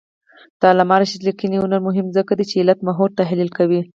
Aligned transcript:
د 0.59 0.61
علامه 0.71 0.95
رشاد 1.01 1.21
لیکنی 1.27 1.57
هنر 1.63 1.79
مهم 1.87 2.05
دی 2.15 2.15
ځکه 2.19 2.31
چې 2.49 2.55
علتمحوره 2.63 3.17
تحلیل 3.19 3.49
کوي. 3.57 3.81